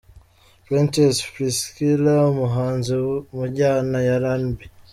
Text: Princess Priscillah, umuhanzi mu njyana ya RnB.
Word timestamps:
Princess 0.65 1.17
Priscillah, 1.33 2.21
umuhanzi 2.33 2.91
mu 3.33 3.41
njyana 3.49 3.99
ya 4.07 4.15
RnB. 4.23 4.57